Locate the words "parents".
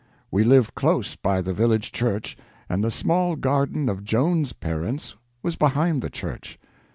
4.51-5.13